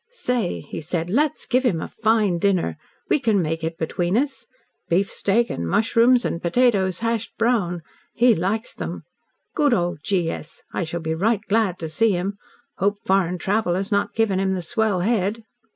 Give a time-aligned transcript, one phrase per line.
[0.09, 1.11] "Say!" he said.
[1.11, 2.75] "Let's give him a fine dinner.
[3.07, 4.47] We can make it between us.
[4.89, 7.83] Beefsteak and mushrooms, and potatoes hashed brown.
[8.15, 9.03] He likes them.
[9.53, 10.31] Good old G.
[10.31, 10.63] S.
[10.73, 12.39] I shall be right glad to see him.
[12.77, 15.43] Hope foreign travel has not given him the swell head."